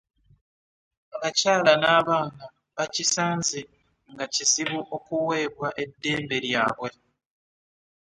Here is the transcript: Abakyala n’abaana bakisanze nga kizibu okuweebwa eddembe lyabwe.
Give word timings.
Abakyala 1.15 1.71
n’abaana 1.81 2.43
bakisanze 2.75 3.59
nga 4.11 4.25
kizibu 4.33 4.79
okuweebwa 4.95 5.69
eddembe 5.83 6.37
lyabwe. 6.45 6.89